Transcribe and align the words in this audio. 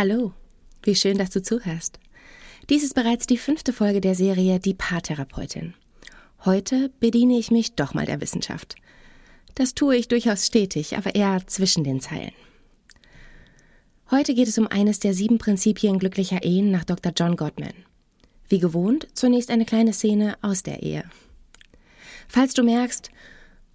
Hallo, 0.00 0.32
wie 0.84 0.94
schön, 0.94 1.18
dass 1.18 1.30
du 1.30 1.42
zuhörst. 1.42 1.98
Dies 2.70 2.84
ist 2.84 2.94
bereits 2.94 3.26
die 3.26 3.36
fünfte 3.36 3.72
Folge 3.72 4.00
der 4.00 4.14
Serie 4.14 4.60
Die 4.60 4.72
Paartherapeutin. 4.72 5.74
Heute 6.44 6.92
bediene 7.00 7.36
ich 7.36 7.50
mich 7.50 7.74
doch 7.74 7.94
mal 7.94 8.06
der 8.06 8.20
Wissenschaft. 8.20 8.76
Das 9.56 9.74
tue 9.74 9.96
ich 9.96 10.06
durchaus 10.06 10.46
stetig, 10.46 10.96
aber 10.96 11.16
eher 11.16 11.44
zwischen 11.48 11.82
den 11.82 12.00
Zeilen. 12.00 12.30
Heute 14.08 14.34
geht 14.34 14.46
es 14.46 14.56
um 14.56 14.68
eines 14.68 15.00
der 15.00 15.14
sieben 15.14 15.38
Prinzipien 15.38 15.98
glücklicher 15.98 16.44
Ehen 16.44 16.70
nach 16.70 16.84
Dr. 16.84 17.10
John 17.10 17.34
Gottman. 17.34 17.74
Wie 18.48 18.60
gewohnt, 18.60 19.08
zunächst 19.14 19.50
eine 19.50 19.64
kleine 19.64 19.92
Szene 19.92 20.36
aus 20.42 20.62
der 20.62 20.84
Ehe. 20.84 21.02
Falls 22.28 22.54
du 22.54 22.62
merkst, 22.62 23.10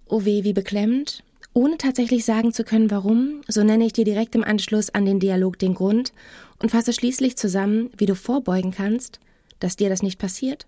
oh 0.06 0.24
weh, 0.24 0.42
wie 0.42 0.54
beklemmend, 0.54 1.22
ohne 1.54 1.78
tatsächlich 1.78 2.24
sagen 2.24 2.52
zu 2.52 2.64
können, 2.64 2.90
warum, 2.90 3.40
so 3.48 3.62
nenne 3.62 3.86
ich 3.86 3.92
dir 3.92 4.04
direkt 4.04 4.34
im 4.34 4.44
Anschluss 4.44 4.90
an 4.90 5.06
den 5.06 5.20
Dialog 5.20 5.58
den 5.58 5.74
Grund 5.74 6.12
und 6.58 6.70
fasse 6.70 6.92
schließlich 6.92 7.36
zusammen, 7.36 7.90
wie 7.96 8.06
du 8.06 8.16
vorbeugen 8.16 8.72
kannst, 8.72 9.20
dass 9.60 9.76
dir 9.76 9.88
das 9.88 10.02
nicht 10.02 10.18
passiert, 10.18 10.66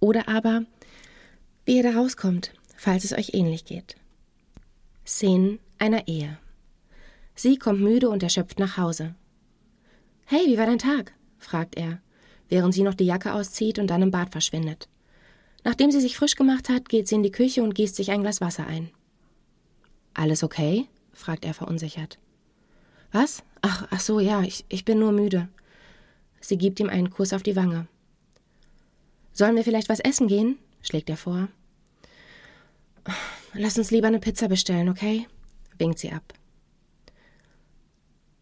oder 0.00 0.28
aber, 0.28 0.62
wie 1.64 1.76
ihr 1.76 1.82
da 1.82 1.90
rauskommt, 1.90 2.52
falls 2.76 3.04
es 3.04 3.12
euch 3.12 3.34
ähnlich 3.34 3.64
geht. 3.64 3.96
Szenen 5.04 5.58
einer 5.78 6.06
Ehe. 6.06 6.38
Sie 7.34 7.56
kommt 7.56 7.80
müde 7.80 8.08
und 8.08 8.22
erschöpft 8.22 8.60
nach 8.60 8.76
Hause. 8.76 9.14
Hey, 10.24 10.46
wie 10.46 10.58
war 10.58 10.66
dein 10.66 10.78
Tag? 10.78 11.14
fragt 11.38 11.76
er, 11.76 12.00
während 12.48 12.74
sie 12.74 12.82
noch 12.82 12.94
die 12.94 13.06
Jacke 13.06 13.32
auszieht 13.32 13.78
und 13.78 13.88
dann 13.88 14.02
im 14.02 14.10
Bad 14.12 14.30
verschwindet. 14.30 14.88
Nachdem 15.64 15.90
sie 15.90 16.00
sich 16.00 16.16
frisch 16.16 16.36
gemacht 16.36 16.68
hat, 16.68 16.88
geht 16.88 17.08
sie 17.08 17.16
in 17.16 17.22
die 17.22 17.32
Küche 17.32 17.62
und 17.62 17.74
gießt 17.74 17.96
sich 17.96 18.12
ein 18.12 18.22
Glas 18.22 18.40
Wasser 18.40 18.66
ein. 18.66 18.90
Alles 20.14 20.42
okay? 20.42 20.86
fragt 21.12 21.44
er 21.44 21.54
verunsichert. 21.54 22.18
Was? 23.12 23.42
Ach, 23.62 23.86
ach 23.90 24.00
so, 24.00 24.20
ja, 24.20 24.42
ich, 24.42 24.64
ich 24.68 24.84
bin 24.84 24.98
nur 24.98 25.12
müde. 25.12 25.48
Sie 26.40 26.58
gibt 26.58 26.80
ihm 26.80 26.88
einen 26.88 27.10
Kuss 27.10 27.32
auf 27.32 27.42
die 27.42 27.56
Wange. 27.56 27.86
Sollen 29.32 29.56
wir 29.56 29.64
vielleicht 29.64 29.88
was 29.88 30.00
essen 30.00 30.28
gehen? 30.28 30.58
schlägt 30.82 31.10
er 31.10 31.16
vor. 31.16 31.48
Lass 33.54 33.78
uns 33.78 33.90
lieber 33.90 34.08
eine 34.08 34.20
Pizza 34.20 34.48
bestellen, 34.48 34.88
okay? 34.88 35.26
winkt 35.78 35.98
sie 35.98 36.12
ab. 36.12 36.34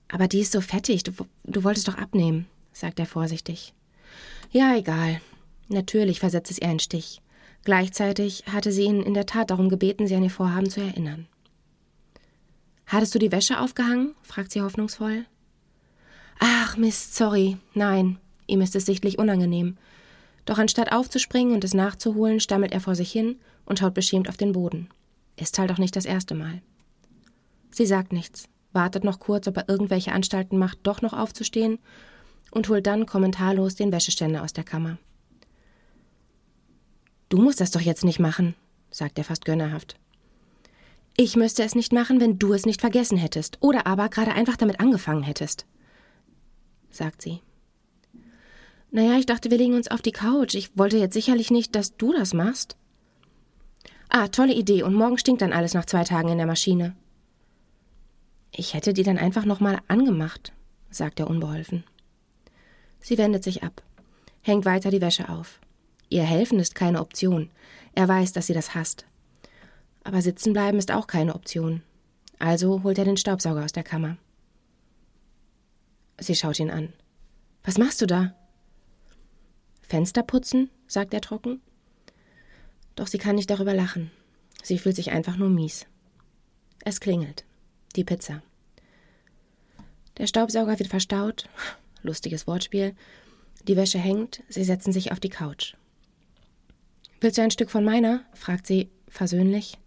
Aber 0.09 0.29
die 0.29 0.41
ist 0.41 0.53
so 0.53 0.61
fettig, 0.61 1.03
du, 1.03 1.13
du 1.45 1.65
wolltest 1.65 1.89
doch 1.89 1.97
abnehmen, 1.97 2.47
sagt 2.73 2.99
er 2.99 3.07
vorsichtig. 3.07 3.75
Ja, 4.51 4.77
egal. 4.77 5.21
Natürlich 5.69 6.21
versetzt 6.21 6.51
es 6.51 6.59
ihr 6.59 6.69
einen 6.69 6.79
Stich. 6.79 7.21
Gleichzeitig 7.65 8.45
hatte 8.47 8.71
sie 8.71 8.85
ihn 8.85 9.03
in 9.03 9.15
der 9.15 9.27
Tat 9.27 9.51
darum 9.51 9.69
gebeten, 9.69 10.07
sie 10.07 10.15
an 10.15 10.23
ihr 10.23 10.31
Vorhaben 10.31 10.71
zu 10.71 10.81
erinnern. 10.81 11.27
Hattest 12.87 13.15
du 13.15 13.19
die 13.19 13.33
Wäsche 13.33 13.61
aufgehangen? 13.61 14.15
fragt 14.23 14.53
sie 14.53 14.63
hoffnungsvoll. 14.63 15.27
Ach, 16.39 16.77
Mist, 16.77 17.17
sorry. 17.17 17.59
Nein, 17.75 18.19
ihm 18.47 18.61
ist 18.61 18.77
es 18.77 18.87
sichtlich 18.87 19.19
unangenehm. 19.19 19.77
Doch 20.45 20.59
anstatt 20.59 20.93
aufzuspringen 20.93 21.55
und 21.55 21.65
es 21.65 21.75
nachzuholen, 21.75 22.39
stammelt 22.39 22.73
er 22.73 22.81
vor 22.81 22.95
sich 22.95 23.11
hin 23.11 23.41
und 23.65 23.81
schaut 23.81 23.95
beschämt 23.95 24.29
auf 24.29 24.37
den 24.37 24.53
Boden. 24.53 24.89
Ist 25.37 25.59
halt 25.59 25.73
auch 25.73 25.79
nicht 25.79 25.97
das 25.97 26.05
erste 26.05 26.35
Mal. 26.35 26.63
Sie 27.71 27.87
sagt 27.87 28.13
nichts, 28.13 28.49
wartet 28.73 29.03
noch 29.03 29.19
kurz, 29.19 29.49
ob 29.49 29.57
er 29.57 29.69
irgendwelche 29.69 30.13
Anstalten 30.13 30.57
macht, 30.57 30.79
doch 30.85 31.03
noch 31.03 31.13
aufzustehen 31.13 31.79
und 32.53 32.69
holt 32.69 32.87
dann 32.87 33.07
kommentarlos 33.07 33.75
den 33.75 33.91
Wäscheständer 33.91 34.43
aus 34.43 34.53
der 34.53 34.65
Kammer. 34.65 34.99
Du 37.29 37.39
musst 37.39 37.61
das 37.61 37.73
doch 37.73 37.81
jetzt 37.81 38.05
nicht 38.05 38.21
machen, 38.21 38.55
sagt 38.91 39.19
er 39.19 39.25
fast 39.25 39.45
gönnerhaft. 39.45 39.97
Ich 41.17 41.35
müsste 41.35 41.63
es 41.63 41.75
nicht 41.75 41.93
machen, 41.93 42.21
wenn 42.21 42.39
du 42.39 42.53
es 42.53 42.67
nicht 42.67 42.81
vergessen 42.81 43.17
hättest 43.17 43.57
oder 43.63 43.87
aber 43.87 44.11
gerade 44.11 44.33
einfach 44.33 44.57
damit 44.57 44.81
angefangen 44.81 45.23
hättest, 45.23 45.65
sagt 46.91 47.23
sie. 47.23 47.41
Naja, 48.91 49.19
ich 49.19 49.27
dachte, 49.27 49.51
wir 49.51 49.59
legen 49.59 49.75
uns 49.75 49.89
auf 49.89 50.03
die 50.03 50.13
Couch. 50.13 50.55
Ich 50.55 50.77
wollte 50.77 50.99
jetzt 50.99 51.15
sicherlich 51.15 51.51
nicht, 51.51 51.75
dass 51.75 51.97
du 51.97 52.13
das 52.13 52.35
machst. 52.35 52.77
Ah, 54.09 54.29
tolle 54.29 54.55
Idee. 54.55 54.83
Und 54.83 54.95
morgen 54.95 55.19
stinkt 55.19 55.43
dann 55.43 55.53
alles 55.53 55.75
nach 55.75 55.87
zwei 55.87 56.05
Tagen 56.05 56.29
in 56.29 56.39
der 56.39 56.47
Maschine. 56.47 56.95
Ich 58.53 58.75
hätte 58.75 58.93
die 58.93 59.03
dann 59.03 59.19
einfach 59.19 59.45
nochmal 59.45 59.81
angemacht, 59.89 60.53
sagt 60.91 61.21
er 61.21 61.29
unbeholfen. 61.29 61.85
Sie 63.01 63.19
wendet 63.19 63.45
sich 63.45 63.63
ab, 63.63 63.83
hängt 64.43 64.65
weiter 64.65 64.91
die 64.91 65.01
Wäsche 65.01 65.29
auf. 65.29 65.61
Ihr 66.09 66.23
helfen 66.23 66.59
ist 66.59 66.75
keine 66.75 67.01
Option. 67.01 67.51
Er 67.95 68.07
weiß, 68.07 68.33
dass 68.33 68.47
sie 68.47 68.55
das 68.55 68.75
hasst. 68.75 69.05
Aber 70.07 70.23
sitzen 70.23 70.53
bleiben 70.53 70.79
ist 70.79 70.93
auch 70.93 71.09
keine 71.09 71.35
Option. 71.35 71.83
Also 72.39 72.85
holt 72.85 72.97
er 72.97 73.05
den 73.05 73.17
Staubsauger 73.17 73.65
aus 73.65 73.73
der 73.73 73.83
Kammer. 73.83 74.19
Sie 76.21 76.37
schaut 76.37 76.61
ihn 76.61 76.71
an. 76.71 76.93
Was 77.65 77.77
machst 77.77 78.01
du 78.01 78.07
da? 78.07 78.33
Fenster 79.83 80.23
putzen, 80.23 80.71
sagt 80.87 81.13
er 81.13 81.21
trocken. 81.21 81.61
Doch 82.95 83.09
sie 83.09 83.19
kann 83.19 83.35
nicht 83.35 83.51
darüber 83.51 83.75
lachen. 83.75 84.13
Sie 84.63 84.79
fühlt 84.79 84.95
sich 84.95 85.11
einfach 85.11 85.37
nur 85.39 85.51
mies. 85.51 85.87
Es 86.85 87.01
klingelt. 87.01 87.45
Die 87.97 88.05
Pizza. 88.05 88.43
Der 90.19 90.29
Staubsauger 90.29 90.79
wird 90.79 90.89
verstaut. 90.89 91.49
Lustiges 92.03 92.47
Wortspiel. 92.47 92.95
Die 93.67 93.77
Wäsche 93.77 93.99
hängt. 93.99 94.45
Sie 94.49 94.63
setzen 94.63 94.93
sich 94.93 95.11
auf 95.11 95.19
die 95.19 95.31
Couch. 95.31 95.75
Willst 97.21 97.39
du 97.39 97.43
ein 97.43 97.51
Stück 97.51 97.73
von 97.73 97.85
meiner? 97.85 98.25
fragt 98.35 98.69
sie 98.69 98.89
versöhnlich. 99.09 99.79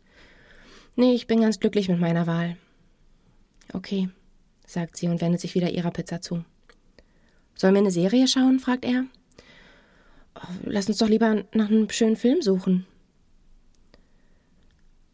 Nee, 0.99 1.13
ich 1.13 1.27
bin 1.27 1.39
ganz 1.39 1.61
glücklich 1.61 1.87
mit 1.87 1.97
meiner 1.97 2.27
Wahl. 2.27 2.57
Okay, 3.71 4.09
sagt 4.67 4.97
sie 4.97 5.07
und 5.07 5.21
wendet 5.21 5.39
sich 5.39 5.55
wieder 5.55 5.69
ihrer 5.69 5.91
Pizza 5.91 6.19
zu. 6.19 6.43
Sollen 7.55 7.73
wir 7.75 7.79
eine 7.79 7.91
Serie 7.91 8.27
schauen? 8.27 8.59
fragt 8.59 8.83
er. 8.83 9.05
Oh, 10.35 10.53
lass 10.65 10.89
uns 10.89 10.97
doch 10.97 11.07
lieber 11.07 11.45
nach 11.53 11.69
einem 11.69 11.89
schönen 11.89 12.17
Film 12.17 12.41
suchen. 12.41 12.85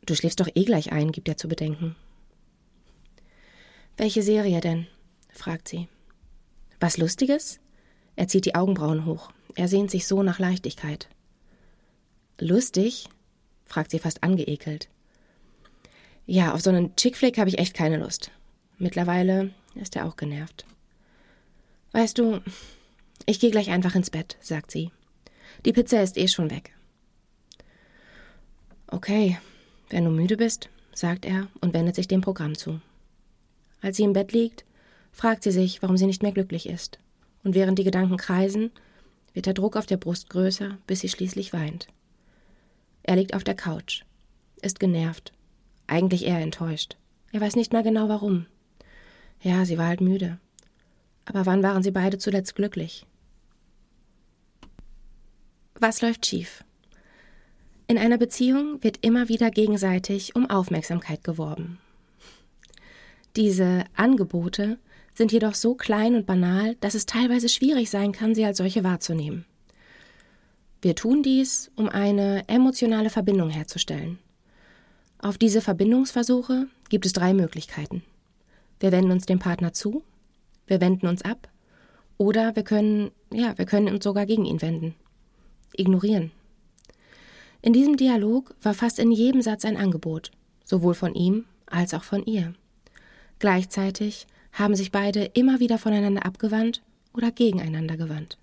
Du 0.08 0.16
schläfst 0.16 0.40
doch 0.40 0.50
eh 0.56 0.66
gleich 0.66 0.92
ein, 0.92 1.12
gibt 1.12 1.30
er 1.30 1.38
zu 1.38 1.48
bedenken. 1.48 1.96
Welche 3.96 4.24
Serie 4.24 4.62
denn? 4.62 4.88
fragt 5.34 5.68
sie. 5.68 5.88
Was 6.80 6.98
Lustiges? 6.98 7.60
Er 8.16 8.28
zieht 8.28 8.46
die 8.46 8.56
Augenbrauen 8.56 9.06
hoch. 9.06 9.32
Er 9.54 9.68
sehnt 9.68 9.92
sich 9.92 10.08
so 10.08 10.24
nach 10.24 10.40
Leichtigkeit. 10.40 11.10
Lustig? 12.40 13.08
fragt 13.66 13.92
sie 13.92 14.00
fast 14.00 14.24
angeekelt. 14.24 14.90
Ja, 16.28 16.54
auf 16.54 16.62
so 16.62 16.72
einen 16.72 16.96
Chick-Flick 16.96 17.38
habe 17.38 17.50
ich 17.50 17.60
echt 17.60 17.76
keine 17.76 17.98
Lust. 17.98 18.32
Mittlerweile 18.80 19.52
ist 19.76 19.96
er 19.96 20.08
auch 20.08 20.16
genervt. 20.16 20.66
Weißt 21.92 22.18
du, 22.18 22.42
ich 23.26 23.40
gehe 23.40 23.52
gleich 23.52 23.70
einfach 23.70 23.96
ins 23.96 24.10
Bett, 24.10 24.36
sagt 24.42 24.72
sie. 24.72 24.92
Die 25.66 25.72
Pizza 25.72 26.02
ist 26.02 26.18
eh 26.18 26.28
schon 26.28 26.50
weg. 26.50 26.74
Okay, 28.88 29.38
wenn 29.90 30.04
du 30.04 30.10
müde 30.10 30.36
bist, 30.36 30.70
sagt 30.94 31.26
er 31.26 31.48
und 31.62 31.74
wendet 31.74 31.96
sich 31.96 32.08
dem 32.08 32.22
Programm 32.22 32.56
zu. 32.58 32.82
Als 33.82 33.98
sie 33.98 34.04
im 34.04 34.14
Bett 34.14 34.32
liegt, 34.32 34.66
fragt 35.12 35.44
sie 35.44 35.52
sich, 35.52 35.82
warum 35.84 35.96
sie 35.96 36.08
nicht 36.08 36.24
mehr 36.24 36.32
glücklich 36.32 36.68
ist. 36.68 37.00
Und 37.44 37.54
während 37.54 37.78
die 37.78 37.84
Gedanken 37.84 38.18
kreisen, 38.18 38.72
wird 39.34 39.46
der 39.46 39.54
Druck 39.54 39.76
auf 39.78 39.86
der 39.86 39.98
Brust 39.98 40.30
größer, 40.30 40.80
bis 40.88 41.02
sie 41.02 41.10
schließlich 41.10 41.54
weint. 41.54 41.88
Er 43.04 43.16
liegt 43.16 43.36
auf 43.36 43.44
der 43.44 43.56
Couch, 43.56 44.04
ist 44.62 44.80
genervt 44.80 45.35
eigentlich 45.88 46.26
eher 46.26 46.40
enttäuscht. 46.40 46.98
Er 47.32 47.42
weiß 47.42 47.56
nicht 47.56 47.74
mal 47.74 47.84
genau 47.84 48.10
warum. 48.10 48.46
Ja, 49.42 49.66
sie 49.66 49.78
war 49.78 49.88
halt 49.88 50.02
müde. 50.02 50.40
Aber 51.26 51.46
wann 51.46 51.64
waren 51.64 51.84
sie 51.84 51.92
beide 51.92 52.18
zuletzt 52.18 52.56
glücklich? 52.56 53.06
Was 55.80 56.02
läuft 56.02 56.26
schief? 56.26 56.64
In 57.88 57.98
einer 57.98 58.18
Beziehung 58.18 58.84
wird 58.84 59.06
immer 59.06 59.30
wieder 59.30 59.52
gegenseitig 59.52 60.36
um 60.36 60.50
Aufmerksamkeit 60.50 61.24
geworben. 61.24 61.80
Diese 63.36 63.84
Angebote 63.96 64.80
sind 65.14 65.32
jedoch 65.32 65.54
so 65.54 65.76
klein 65.76 66.16
und 66.16 66.26
banal, 66.26 66.76
dass 66.76 66.96
es 66.96 67.06
teilweise 67.06 67.50
schwierig 67.50 67.90
sein 67.90 68.12
kann, 68.12 68.34
sie 68.34 68.46
als 68.46 68.58
solche 68.58 68.84
wahrzunehmen. 68.84 69.46
Wir 70.82 70.96
tun 70.96 71.24
dies, 71.24 71.72
um 71.76 71.90
eine 71.90 72.48
emotionale 72.48 73.10
Verbindung 73.10 73.50
herzustellen. 73.50 74.20
Auf 75.26 75.40
diese 75.40 75.60
Verbindungsversuche 75.60 76.68
gibt 76.88 77.08
es 77.08 77.12
drei 77.12 77.34
Möglichkeiten. 77.34 78.04
Wir 78.80 78.92
wenden 78.92 79.10
uns 79.10 79.26
dem 79.26 79.40
Partner 79.40 79.74
zu, 79.74 80.04
wir 80.68 80.80
wenden 80.82 81.08
uns 81.08 81.24
ab 81.24 81.50
oder 82.20 82.56
wir 82.56 82.62
können, 82.62 83.10
ja, 83.34 83.58
wir 83.58 83.66
können 83.66 83.88
uns 83.88 84.04
sogar 84.04 84.28
gegen 84.28 84.46
ihn 84.46 84.62
wenden. 84.62 84.94
Ignorieren. 85.74 86.30
In 87.64 87.74
diesem 87.74 87.98
Dialog 87.98 88.54
war 88.62 88.76
fast 88.76 89.00
in 89.00 89.12
jedem 89.12 89.42
Satz 89.42 89.66
ein 89.66 89.78
Angebot, 89.78 90.30
sowohl 90.64 90.94
von 90.94 91.16
ihm 91.16 91.46
als 91.66 91.96
auch 91.96 92.04
von 92.04 92.24
ihr. 92.28 92.54
Gleichzeitig 93.40 94.28
haben 94.52 94.76
sich 94.76 94.92
beide 94.92 95.24
immer 95.34 95.60
wieder 95.60 95.80
voneinander 95.80 96.24
abgewandt 96.24 96.84
oder 97.16 97.32
gegeneinander 97.32 97.98
gewandt. 97.98 98.38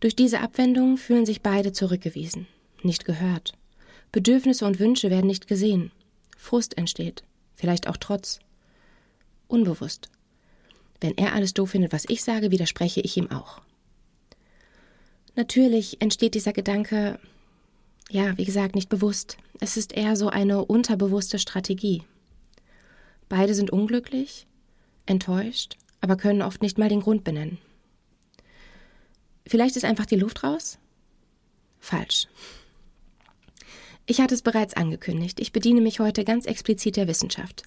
Durch 0.00 0.16
diese 0.16 0.40
Abwendung 0.40 0.96
fühlen 0.96 1.26
sich 1.26 1.42
beide 1.42 1.72
zurückgewiesen, 1.72 2.46
nicht 2.82 3.04
gehört 3.04 3.52
Bedürfnisse 4.14 4.64
und 4.64 4.78
Wünsche 4.78 5.10
werden 5.10 5.26
nicht 5.26 5.48
gesehen. 5.48 5.90
Frust 6.36 6.78
entsteht, 6.78 7.24
vielleicht 7.56 7.88
auch 7.88 7.96
Trotz. 7.96 8.38
Unbewusst. 9.48 10.08
Wenn 11.00 11.18
er 11.18 11.34
alles 11.34 11.52
doof 11.52 11.70
findet, 11.70 11.92
was 11.92 12.04
ich 12.08 12.22
sage, 12.22 12.52
widerspreche 12.52 13.00
ich 13.00 13.16
ihm 13.16 13.32
auch. 13.32 13.60
Natürlich 15.34 16.00
entsteht 16.00 16.34
dieser 16.36 16.52
Gedanke, 16.52 17.18
ja, 18.08 18.38
wie 18.38 18.44
gesagt, 18.44 18.76
nicht 18.76 18.88
bewusst. 18.88 19.36
Es 19.58 19.76
ist 19.76 19.92
eher 19.92 20.14
so 20.14 20.28
eine 20.28 20.64
unterbewusste 20.64 21.40
Strategie. 21.40 22.04
Beide 23.28 23.52
sind 23.52 23.72
unglücklich, 23.72 24.46
enttäuscht, 25.06 25.76
aber 26.00 26.16
können 26.16 26.42
oft 26.42 26.62
nicht 26.62 26.78
mal 26.78 26.88
den 26.88 27.00
Grund 27.00 27.24
benennen. 27.24 27.58
Vielleicht 29.44 29.74
ist 29.74 29.84
einfach 29.84 30.06
die 30.06 30.14
Luft 30.14 30.44
raus? 30.44 30.78
Falsch. 31.80 32.28
Ich 34.06 34.20
hatte 34.20 34.34
es 34.34 34.42
bereits 34.42 34.74
angekündigt, 34.74 35.40
ich 35.40 35.52
bediene 35.52 35.80
mich 35.80 36.00
heute 36.00 36.24
ganz 36.24 36.44
explizit 36.46 36.96
der 36.96 37.08
Wissenschaft. 37.08 37.62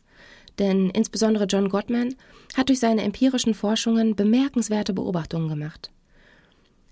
Denn 0.59 0.89
insbesondere 0.89 1.45
John 1.45 1.69
Gottman 1.69 2.15
hat 2.55 2.69
durch 2.69 2.79
seine 2.79 3.03
empirischen 3.03 3.53
Forschungen 3.53 4.15
bemerkenswerte 4.15 4.93
Beobachtungen 4.93 5.49
gemacht. 5.49 5.91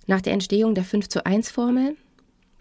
Nach 0.08 0.22
der 0.22 0.34
Entstehung 0.34 0.76
der 0.76 0.84
5 0.84 1.10
zu 1.10 1.26
1 1.26 1.52
Formel, 1.52 1.96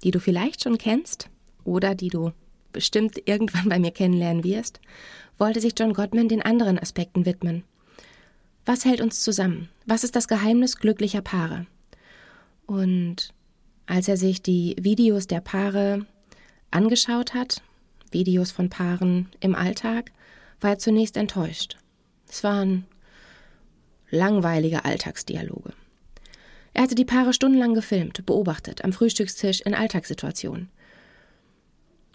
die 0.03 0.11
du 0.11 0.21
vielleicht 0.21 0.63
schon 0.63 0.79
kennst 0.79 1.29
oder 1.65 1.95
die 1.95 2.09
du 2.09 2.33
bestimmt 2.73 3.21
irgendwann 3.27 3.69
bei 3.69 3.79
mir 3.79 3.91
kennenlernen 3.91 4.45
wirst, 4.45 4.81
wollte 5.39 5.61
sich 5.61 5.75
John 5.79 5.95
Gottman 5.95 6.29
den 6.29 6.43
anderen 6.43 6.79
Aspekten 6.79 7.25
widmen. 7.27 7.65
Was 8.67 8.85
hält 8.85 9.01
uns 9.01 9.23
zusammen? 9.23 9.69
Was 9.87 10.05
ist 10.05 10.17
das 10.17 10.29
Geheimnis 10.29 10.79
glücklicher 10.79 11.23
Paare? 11.23 11.67
Und 12.67 13.35
als 13.87 14.09
er 14.09 14.17
sich 14.17 14.43
die 14.43 14.75
Videos 14.81 15.27
der 15.27 15.41
Paare 15.41 16.07
angeschaut 16.75 17.35
hat, 17.35 17.63
Videos 18.11 18.51
von 18.51 18.71
Paaren 18.71 19.29
im 19.41 19.55
Alltag, 19.55 20.13
war 20.61 20.71
er 20.71 20.79
zunächst 20.79 21.17
enttäuscht. 21.17 21.77
Es 22.29 22.43
waren 22.45 22.87
langweilige 24.11 24.85
Alltagsdialoge. 24.85 25.73
Er 26.73 26.83
hatte 26.83 26.95
die 26.95 27.05
Paare 27.05 27.33
stundenlang 27.33 27.75
gefilmt, 27.75 28.27
beobachtet, 28.27 28.85
am 28.85 28.93
Frühstückstisch 28.93 29.61
in 29.61 29.75
Alltagssituationen. 29.75 30.69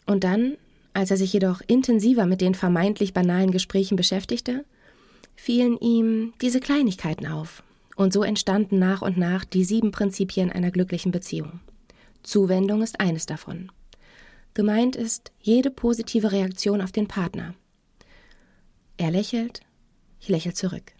Und 0.05 0.23
dann, 0.23 0.57
als 0.93 1.11
er 1.11 1.17
sich 1.17 1.31
jedoch 1.31 1.61
intensiver 1.67 2.25
mit 2.25 2.41
den 2.41 2.55
vermeintlich 2.55 3.13
banalen 3.13 3.51
Gesprächen 3.51 3.95
beschäftigte, 3.95 4.65
fielen 5.35 5.77
ihm 5.79 6.33
diese 6.41 6.59
Kleinigkeiten 6.59 7.27
auf. 7.27 7.63
Und 7.95 8.11
so 8.11 8.23
entstanden 8.23 8.79
nach 8.79 9.01
und 9.01 9.17
nach 9.17 9.45
die 9.45 9.63
sieben 9.63 9.91
Prinzipien 9.91 10.51
einer 10.51 10.71
glücklichen 10.71 11.11
Beziehung. 11.11 11.59
Zuwendung 12.23 12.81
ist 12.81 12.99
eines 12.99 13.25
davon. 13.25 13.71
Gemeint 14.53 14.95
ist 14.95 15.31
jede 15.39 15.71
positive 15.71 16.31
Reaktion 16.31 16.81
auf 16.81 16.91
den 16.91 17.07
Partner. 17.07 17.53
Er 18.97 19.11
lächelt, 19.11 19.61
ich 20.19 20.27
lächle 20.27 20.53
zurück. 20.53 20.91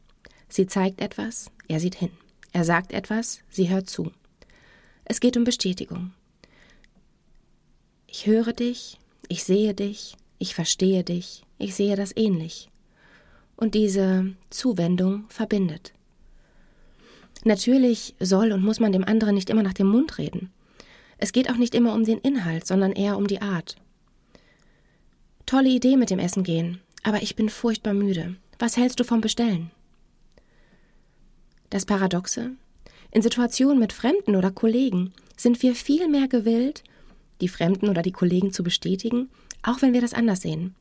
Sie 0.47 0.65
zeigt 0.65 1.01
etwas, 1.01 1.51
er 1.67 1.79
sieht 1.79 1.95
hin. 1.95 2.11
Er 2.51 2.63
sagt 2.63 2.93
etwas, 2.93 3.41
sie 3.49 3.69
hört 3.69 3.89
zu. 3.89 4.11
Es 5.05 5.19
geht 5.19 5.37
um 5.37 5.43
Bestätigung. 5.43 6.13
Ich 8.07 8.25
höre 8.25 8.53
dich, 8.53 8.97
ich 9.27 9.43
sehe 9.43 9.73
dich, 9.73 10.15
ich 10.39 10.55
verstehe 10.55 11.03
dich, 11.03 11.43
ich 11.57 11.75
sehe 11.75 11.95
das 11.95 12.15
ähnlich. 12.15 12.69
Und 13.55 13.75
diese 13.75 14.33
Zuwendung 14.49 15.25
verbindet. 15.29 15.93
Natürlich 17.43 18.15
soll 18.19 18.51
und 18.51 18.63
muss 18.63 18.79
man 18.79 18.91
dem 18.91 19.03
anderen 19.03 19.35
nicht 19.35 19.49
immer 19.49 19.63
nach 19.63 19.73
dem 19.73 19.87
Mund 19.87 20.17
reden. 20.17 20.51
Es 21.19 21.33
geht 21.33 21.49
auch 21.49 21.57
nicht 21.57 21.75
immer 21.75 21.93
um 21.93 22.05
den 22.05 22.19
Inhalt, 22.19 22.65
sondern 22.65 22.93
eher 22.93 23.17
um 23.17 23.27
die 23.27 23.41
Art. 23.41 23.75
Tolle 25.45 25.69
Idee 25.69 25.97
mit 25.97 26.09
dem 26.09 26.19
Essen 26.19 26.43
gehen, 26.43 26.79
aber 27.03 27.21
ich 27.21 27.35
bin 27.35 27.49
furchtbar 27.49 27.93
müde. 27.93 28.35
Was 28.57 28.77
hältst 28.77 28.99
du 28.99 29.03
vom 29.03 29.19
Bestellen? 29.19 29.71
Das 31.69 31.85
Paradoxe? 31.85 32.51
In 33.11 33.21
Situationen 33.21 33.79
mit 33.79 33.91
Fremden 33.91 34.35
oder 34.35 34.51
Kollegen 34.51 35.13
sind 35.35 35.61
wir 35.61 35.75
viel 35.75 36.07
mehr 36.07 36.27
gewillt, 36.27 36.83
die 37.41 37.47
Fremden 37.47 37.89
oder 37.89 38.01
die 38.01 38.11
Kollegen 38.11 38.53
zu 38.53 38.63
bestätigen, 38.63 39.29
auch 39.61 39.81
wenn 39.81 39.93
wir 39.93 40.01
das 40.01 40.13
anders 40.13 40.41
sehen. 40.41 40.75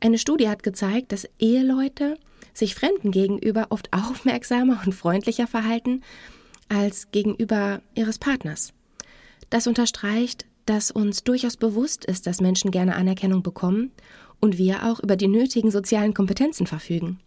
Eine 0.00 0.18
Studie 0.18 0.48
hat 0.48 0.62
gezeigt, 0.62 1.10
dass 1.10 1.28
Eheleute 1.38 2.18
sich 2.54 2.74
Fremden 2.74 3.10
gegenüber 3.10 3.66
oft 3.70 3.92
aufmerksamer 3.92 4.80
und 4.84 4.92
freundlicher 4.92 5.46
verhalten 5.46 6.02
als 6.68 7.10
gegenüber 7.10 7.80
ihres 7.94 8.18
Partners. 8.18 8.72
Das 9.50 9.66
unterstreicht, 9.66 10.46
dass 10.66 10.90
uns 10.90 11.24
durchaus 11.24 11.56
bewusst 11.56 12.04
ist, 12.04 12.26
dass 12.26 12.40
Menschen 12.40 12.70
gerne 12.70 12.96
Anerkennung 12.96 13.42
bekommen 13.42 13.92
und 14.40 14.58
wir 14.58 14.84
auch 14.84 15.00
über 15.00 15.16
die 15.16 15.28
nötigen 15.28 15.70
sozialen 15.70 16.14
Kompetenzen 16.14 16.66
verfügen. 16.66 17.20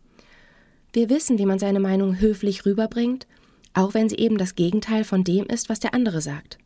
Wir 0.92 1.10
wissen, 1.10 1.38
wie 1.38 1.46
man 1.46 1.60
seine 1.60 1.80
Meinung 1.80 2.20
höflich 2.20 2.66
rüberbringt, 2.66 3.28
auch 3.74 3.94
wenn 3.94 4.10
sie 4.10 4.18
eben 4.18 4.38
das 4.38 4.56
Gegenteil 4.56 5.04
von 5.04 5.24
dem 5.24 5.46
ist, 5.46 5.70
was 5.70 5.80
der 5.80 5.94
andere 5.94 6.22
sagt. 6.22 6.58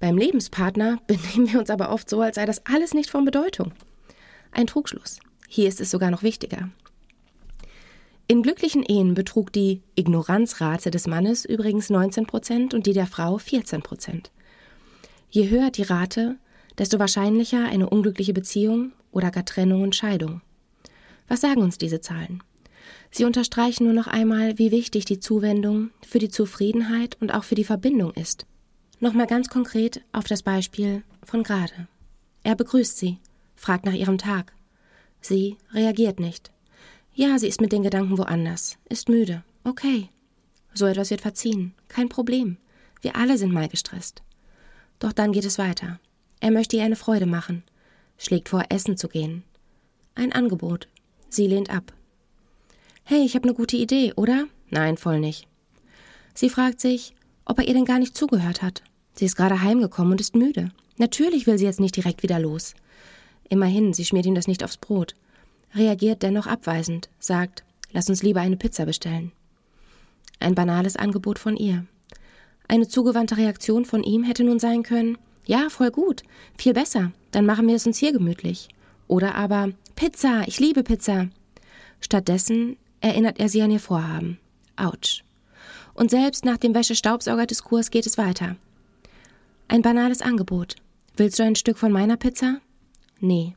Beim 0.00 0.16
Lebenspartner 0.16 0.98
benehmen 1.06 1.52
wir 1.52 1.58
uns 1.58 1.70
aber 1.70 1.90
oft 1.90 2.08
so, 2.08 2.20
als 2.20 2.36
sei 2.36 2.46
das 2.46 2.64
alles 2.66 2.94
nicht 2.94 3.10
von 3.10 3.24
Bedeutung. 3.24 3.72
Ein 4.52 4.66
Trugschluss. 4.66 5.18
Hier 5.48 5.68
ist 5.68 5.80
es 5.80 5.90
sogar 5.90 6.10
noch 6.10 6.22
wichtiger. 6.22 6.68
In 8.26 8.42
glücklichen 8.42 8.82
Ehen 8.82 9.14
betrug 9.14 9.52
die 9.52 9.82
Ignoranzrate 9.96 10.90
des 10.90 11.06
Mannes 11.06 11.44
übrigens 11.44 11.90
19 11.90 12.26
Prozent 12.26 12.72
und 12.74 12.86
die 12.86 12.92
der 12.92 13.06
Frau 13.06 13.38
14 13.38 13.82
Prozent. 13.82 14.30
Je 15.34 15.50
höher 15.50 15.72
die 15.72 15.82
Rate, 15.82 16.36
desto 16.78 17.00
wahrscheinlicher 17.00 17.64
eine 17.64 17.90
unglückliche 17.90 18.32
Beziehung 18.32 18.92
oder 19.10 19.32
gar 19.32 19.44
Trennung 19.44 19.82
und 19.82 19.96
Scheidung. 19.96 20.42
Was 21.26 21.40
sagen 21.40 21.60
uns 21.60 21.76
diese 21.76 22.00
Zahlen? 22.00 22.40
Sie 23.10 23.24
unterstreichen 23.24 23.82
nur 23.82 23.94
noch 23.94 24.06
einmal, 24.06 24.58
wie 24.58 24.70
wichtig 24.70 25.06
die 25.06 25.18
Zuwendung 25.18 25.90
für 26.06 26.20
die 26.20 26.28
Zufriedenheit 26.28 27.16
und 27.20 27.34
auch 27.34 27.42
für 27.42 27.56
die 27.56 27.64
Verbindung 27.64 28.12
ist. 28.12 28.46
Nochmal 29.00 29.26
ganz 29.26 29.48
konkret 29.48 30.02
auf 30.12 30.22
das 30.22 30.44
Beispiel 30.44 31.02
von 31.24 31.42
gerade. 31.42 31.88
Er 32.44 32.54
begrüßt 32.54 32.96
sie, 32.96 33.18
fragt 33.56 33.86
nach 33.86 33.92
ihrem 33.92 34.18
Tag. 34.18 34.52
Sie 35.20 35.56
reagiert 35.72 36.20
nicht. 36.20 36.52
Ja, 37.12 37.40
sie 37.40 37.48
ist 37.48 37.60
mit 37.60 37.72
den 37.72 37.82
Gedanken 37.82 38.18
woanders, 38.18 38.78
ist 38.88 39.08
müde. 39.08 39.42
Okay. 39.64 40.10
So 40.74 40.86
etwas 40.86 41.10
wird 41.10 41.22
verziehen. 41.22 41.74
Kein 41.88 42.08
Problem. 42.08 42.56
Wir 43.00 43.16
alle 43.16 43.36
sind 43.36 43.52
mal 43.52 43.66
gestresst. 43.66 44.22
Doch 44.98 45.12
dann 45.12 45.32
geht 45.32 45.44
es 45.44 45.58
weiter. 45.58 45.98
Er 46.40 46.50
möchte 46.50 46.76
ihr 46.76 46.84
eine 46.84 46.96
Freude 46.96 47.26
machen, 47.26 47.62
schlägt 48.18 48.48
vor, 48.48 48.64
essen 48.68 48.96
zu 48.96 49.08
gehen. 49.08 49.44
Ein 50.14 50.32
Angebot. 50.32 50.88
Sie 51.28 51.46
lehnt 51.46 51.70
ab. 51.70 51.92
Hey, 53.02 53.24
ich 53.24 53.34
habe 53.34 53.44
eine 53.44 53.54
gute 53.54 53.76
Idee, 53.76 54.12
oder? 54.14 54.46
Nein, 54.70 54.96
voll 54.96 55.20
nicht. 55.20 55.48
Sie 56.34 56.48
fragt 56.48 56.80
sich, 56.80 57.14
ob 57.44 57.58
er 57.58 57.66
ihr 57.66 57.74
denn 57.74 57.84
gar 57.84 57.98
nicht 57.98 58.16
zugehört 58.16 58.62
hat. 58.62 58.82
Sie 59.14 59.24
ist 59.24 59.36
gerade 59.36 59.62
heimgekommen 59.62 60.12
und 60.12 60.20
ist 60.20 60.34
müde. 60.34 60.70
Natürlich 60.96 61.46
will 61.46 61.58
sie 61.58 61.64
jetzt 61.64 61.80
nicht 61.80 61.96
direkt 61.96 62.22
wieder 62.22 62.38
los. 62.38 62.74
Immerhin, 63.48 63.92
sie 63.92 64.04
schmiert 64.04 64.26
ihm 64.26 64.34
das 64.34 64.46
nicht 64.46 64.64
aufs 64.64 64.76
Brot. 64.76 65.14
Reagiert 65.74 66.22
dennoch 66.22 66.46
abweisend, 66.46 67.08
sagt, 67.18 67.64
lass 67.92 68.08
uns 68.08 68.22
lieber 68.22 68.40
eine 68.40 68.56
Pizza 68.56 68.86
bestellen. 68.86 69.32
Ein 70.40 70.54
banales 70.54 70.96
Angebot 70.96 71.38
von 71.38 71.56
ihr. 71.56 71.86
Eine 72.68 72.88
zugewandte 72.88 73.36
Reaktion 73.36 73.84
von 73.84 74.02
ihm 74.02 74.24
hätte 74.24 74.44
nun 74.44 74.58
sein 74.58 74.82
können, 74.82 75.18
ja, 75.46 75.68
voll 75.68 75.90
gut, 75.90 76.22
viel 76.56 76.72
besser, 76.72 77.12
dann 77.30 77.46
machen 77.46 77.68
wir 77.68 77.74
es 77.74 77.86
uns 77.86 77.98
hier 77.98 78.12
gemütlich. 78.12 78.68
Oder 79.06 79.34
aber, 79.34 79.70
Pizza, 79.96 80.42
ich 80.46 80.58
liebe 80.58 80.82
Pizza. 80.82 81.28
Stattdessen 82.00 82.76
erinnert 83.00 83.38
er 83.38 83.48
sie 83.48 83.62
an 83.62 83.70
ihr 83.70 83.80
Vorhaben. 83.80 84.38
Autsch. 84.76 85.22
Und 85.92 86.10
selbst 86.10 86.44
nach 86.44 86.56
dem 86.56 86.74
Wäsche-Staubsauger-Diskurs 86.74 87.90
geht 87.90 88.06
es 88.06 88.18
weiter. 88.18 88.56
Ein 89.68 89.82
banales 89.82 90.22
Angebot. 90.22 90.76
Willst 91.16 91.38
du 91.38 91.44
ein 91.44 91.54
Stück 91.54 91.78
von 91.78 91.92
meiner 91.92 92.16
Pizza? 92.16 92.60
Nee. 93.20 93.54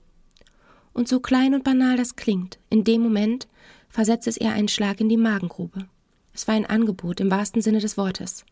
Und 0.94 1.08
so 1.08 1.20
klein 1.20 1.54
und 1.54 1.64
banal 1.64 1.98
das 1.98 2.16
klingt, 2.16 2.60
in 2.70 2.84
dem 2.84 3.02
Moment 3.02 3.48
versetzt 3.90 4.28
es 4.28 4.38
ihr 4.38 4.52
einen 4.52 4.68
Schlag 4.68 5.00
in 5.00 5.10
die 5.10 5.18
Magengrube. 5.18 5.88
Es 6.34 6.48
war 6.48 6.56
ein 6.56 6.66
Angebot 6.66 7.20
im 7.20 7.32
wahrsten 7.32 7.62
Sinne 7.62 7.80
des 7.80 7.98
Wortes. 7.98 8.46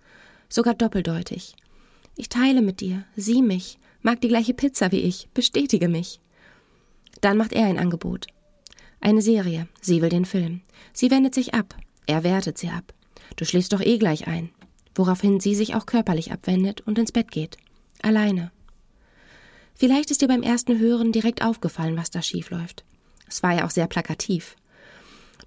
Sogar 0.50 0.74
doppeldeutig. 0.74 1.56
Ich 2.16 2.30
teile 2.30 2.62
mit 2.62 2.80
dir, 2.80 3.04
sieh 3.16 3.42
mich, 3.42 3.78
mag 4.02 4.22
die 4.22 4.28
gleiche 4.28 4.54
Pizza 4.54 4.92
wie 4.92 5.02
ich, 5.02 5.28
bestätige 5.34 5.90
mich. 5.90 6.20
Dann 7.22 7.38
macht 7.38 7.54
er 7.54 7.66
ein 7.66 7.80
Angebot. 7.80 8.28
Eine 9.02 9.22
Serie. 9.22 9.68
Sie 9.82 10.02
will 10.02 10.10
den 10.10 10.25
Film. 10.25 10.62
Sie 10.94 11.12
wendet 11.12 11.36
sich 11.36 11.54
ab. 11.54 11.75
Er 12.08 12.24
wertet 12.24 12.58
sie 12.58 12.70
ab. 12.70 12.94
Du 13.36 13.46
schläfst 13.46 13.74
doch 13.74 13.82
eh 13.82 13.98
gleich 13.98 14.28
ein. 14.28 14.50
Woraufhin 14.96 15.40
sie 15.40 15.56
sich 15.56 15.75
auch 15.75 15.86
körperlich 15.86 16.32
abwendet 16.32 16.82
und 16.82 16.98
ins 16.98 17.12
Bett 17.12 17.32
geht. 17.32 17.58
Alleine. 18.02 18.52
Vielleicht 19.75 20.10
ist 20.10 20.22
dir 20.22 20.28
beim 20.28 20.42
ersten 20.42 20.80
Hören 20.80 21.12
direkt 21.12 21.44
aufgefallen, 21.44 21.98
was 21.98 22.10
da 22.10 22.22
schief 22.22 22.50
läuft. 22.50 22.86
Es 23.28 23.44
war 23.44 23.54
ja 23.54 23.66
auch 23.66 23.72
sehr 23.72 23.88
plakativ. 23.88 24.56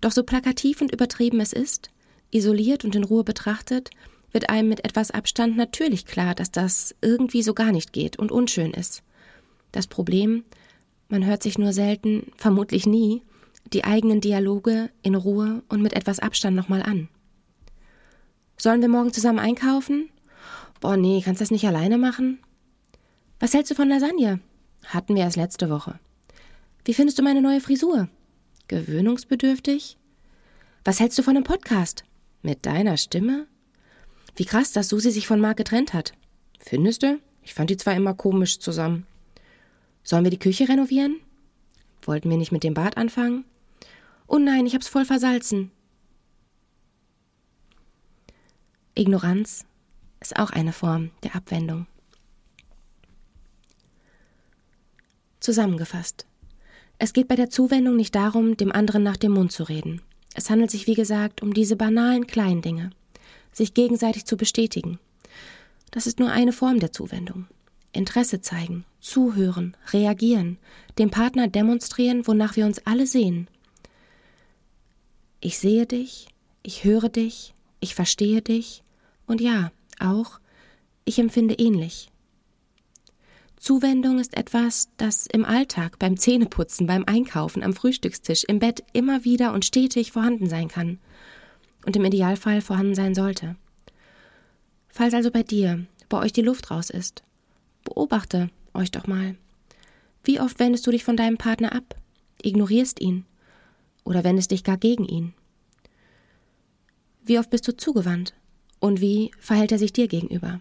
Doch 0.00 0.12
so 0.12 0.22
plakativ 0.22 0.80
und 0.80 0.92
übertrieben 0.92 1.40
es 1.40 1.52
ist, 1.52 1.90
isoliert 2.30 2.84
und 2.84 2.94
in 2.94 3.04
Ruhe 3.04 3.24
betrachtet, 3.24 3.90
wird 4.32 4.50
einem 4.50 4.68
mit 4.68 4.84
etwas 4.84 5.10
Abstand 5.10 5.56
natürlich 5.56 6.06
klar, 6.06 6.34
dass 6.34 6.50
das 6.50 6.94
irgendwie 7.00 7.42
so 7.42 7.54
gar 7.54 7.72
nicht 7.72 7.92
geht 7.92 8.18
und 8.18 8.30
unschön 8.30 8.72
ist. 8.72 9.02
Das 9.72 9.86
Problem, 9.86 10.44
man 11.08 11.24
hört 11.24 11.42
sich 11.42 11.58
nur 11.58 11.72
selten, 11.72 12.32
vermutlich 12.36 12.86
nie, 12.86 13.22
die 13.72 13.84
eigenen 13.84 14.20
Dialoge 14.20 14.90
in 15.02 15.14
Ruhe 15.14 15.62
und 15.68 15.82
mit 15.82 15.92
etwas 15.92 16.18
Abstand 16.18 16.56
nochmal 16.56 16.82
an. 16.82 17.08
Sollen 18.56 18.80
wir 18.80 18.88
morgen 18.88 19.12
zusammen 19.12 19.38
einkaufen? 19.38 20.10
Boah, 20.80 20.96
nee, 20.96 21.22
kannst 21.24 21.40
das 21.40 21.50
nicht 21.50 21.66
alleine 21.66 21.98
machen? 21.98 22.40
Was 23.40 23.54
hältst 23.54 23.70
du 23.70 23.74
von 23.74 23.88
Lasagne? 23.88 24.40
Hatten 24.84 25.14
wir 25.14 25.22
erst 25.22 25.36
letzte 25.36 25.70
Woche. 25.70 25.98
Wie 26.84 26.94
findest 26.94 27.18
du 27.18 27.22
meine 27.22 27.42
neue 27.42 27.60
Frisur? 27.60 28.08
Gewöhnungsbedürftig? 28.68 29.96
Was 30.84 31.00
hältst 31.00 31.18
du 31.18 31.22
von 31.22 31.36
einem 31.36 31.44
Podcast? 31.44 32.04
Mit 32.42 32.66
deiner 32.66 32.96
Stimme? 32.96 33.46
Wie 34.38 34.44
krass, 34.44 34.70
dass 34.70 34.88
Susi 34.88 35.10
sich 35.10 35.26
von 35.26 35.40
Marc 35.40 35.56
getrennt 35.56 35.92
hat. 35.92 36.12
Findest 36.60 37.02
du? 37.02 37.18
Ich 37.42 37.54
fand 37.54 37.70
die 37.70 37.76
zwei 37.76 37.96
immer 37.96 38.14
komisch 38.14 38.60
zusammen. 38.60 39.04
Sollen 40.04 40.22
wir 40.22 40.30
die 40.30 40.38
Küche 40.38 40.68
renovieren? 40.68 41.16
Wollten 42.02 42.30
wir 42.30 42.36
nicht 42.36 42.52
mit 42.52 42.62
dem 42.62 42.72
Bad 42.72 42.96
anfangen? 42.96 43.44
Oh 44.28 44.38
nein, 44.38 44.64
ich 44.64 44.76
hab's 44.76 44.86
voll 44.86 45.04
versalzen. 45.04 45.72
Ignoranz 48.94 49.64
ist 50.20 50.38
auch 50.38 50.50
eine 50.50 50.72
Form 50.72 51.10
der 51.24 51.34
Abwendung. 51.34 51.88
Zusammengefasst. 55.40 56.26
Es 56.98 57.12
geht 57.12 57.26
bei 57.26 57.34
der 57.34 57.50
Zuwendung 57.50 57.96
nicht 57.96 58.14
darum, 58.14 58.56
dem 58.56 58.70
anderen 58.70 59.02
nach 59.02 59.16
dem 59.16 59.32
Mund 59.32 59.50
zu 59.50 59.64
reden. 59.64 60.00
Es 60.34 60.48
handelt 60.48 60.70
sich, 60.70 60.86
wie 60.86 60.94
gesagt, 60.94 61.42
um 61.42 61.52
diese 61.52 61.74
banalen 61.74 62.28
kleinen 62.28 62.62
Dinge, 62.62 62.90
sich 63.58 63.74
gegenseitig 63.74 64.24
zu 64.24 64.38
bestätigen. 64.38 64.98
Das 65.90 66.06
ist 66.06 66.18
nur 66.18 66.30
eine 66.30 66.52
Form 66.52 66.80
der 66.80 66.92
Zuwendung. 66.92 67.46
Interesse 67.92 68.40
zeigen, 68.40 68.84
zuhören, 69.00 69.76
reagieren, 69.92 70.58
dem 70.98 71.10
Partner 71.10 71.48
demonstrieren, 71.48 72.26
wonach 72.26 72.56
wir 72.56 72.66
uns 72.66 72.86
alle 72.86 73.06
sehen. 73.06 73.48
Ich 75.40 75.58
sehe 75.58 75.86
dich, 75.86 76.28
ich 76.62 76.84
höre 76.84 77.08
dich, 77.08 77.54
ich 77.80 77.94
verstehe 77.94 78.42
dich 78.42 78.82
und 79.26 79.40
ja, 79.40 79.72
auch, 79.98 80.40
ich 81.04 81.18
empfinde 81.18 81.54
ähnlich. 81.54 82.10
Zuwendung 83.56 84.18
ist 84.20 84.36
etwas, 84.36 84.88
das 84.98 85.26
im 85.26 85.44
Alltag, 85.44 85.98
beim 85.98 86.16
Zähneputzen, 86.16 86.86
beim 86.86 87.04
Einkaufen, 87.06 87.62
am 87.62 87.72
Frühstückstisch, 87.72 88.44
im 88.44 88.60
Bett 88.60 88.84
immer 88.92 89.24
wieder 89.24 89.52
und 89.52 89.64
stetig 89.64 90.12
vorhanden 90.12 90.48
sein 90.48 90.68
kann 90.68 91.00
und 91.86 91.96
im 91.96 92.04
Idealfall 92.04 92.60
vorhanden 92.60 92.94
sein 92.94 93.14
sollte. 93.14 93.56
Falls 94.88 95.14
also 95.14 95.30
bei 95.30 95.42
dir, 95.42 95.86
bei 96.08 96.18
euch 96.18 96.32
die 96.32 96.42
Luft 96.42 96.70
raus 96.70 96.90
ist, 96.90 97.22
beobachte 97.84 98.50
euch 98.74 98.90
doch 98.90 99.06
mal. 99.06 99.36
Wie 100.24 100.40
oft 100.40 100.58
wendest 100.58 100.86
du 100.86 100.90
dich 100.90 101.04
von 101.04 101.16
deinem 101.16 101.38
Partner 101.38 101.72
ab, 101.72 101.94
ignorierst 102.42 103.00
ihn 103.00 103.24
oder 104.04 104.24
wendest 104.24 104.50
dich 104.50 104.64
gar 104.64 104.76
gegen 104.76 105.04
ihn? 105.04 105.34
Wie 107.24 107.38
oft 107.38 107.50
bist 107.50 107.68
du 107.68 107.76
zugewandt 107.76 108.34
und 108.80 109.00
wie 109.00 109.30
verhält 109.38 109.72
er 109.72 109.78
sich 109.78 109.92
dir 109.92 110.08
gegenüber? 110.08 110.60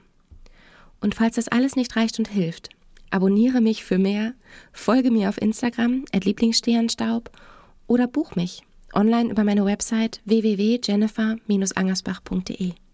Und 0.99 1.15
falls 1.15 1.35
das 1.35 1.47
alles 1.47 1.75
nicht 1.75 1.95
reicht 1.95 2.19
und 2.19 2.27
hilft, 2.27 2.69
abonniere 3.09 3.61
mich 3.61 3.83
für 3.83 3.97
mehr, 3.97 4.33
folge 4.71 5.11
mir 5.11 5.29
auf 5.29 5.41
Instagram 5.41 6.05
at 6.11 6.25
Lieblingssternstaub 6.25 7.31
oder 7.87 8.07
buch 8.07 8.35
mich 8.35 8.66
online 8.97 9.31
über 9.31 9.43
meine 9.43 9.63
Website 9.63 10.21
www.jennifer-angersbach.de. 10.25 12.86